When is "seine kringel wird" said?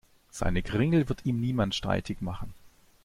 0.31-1.27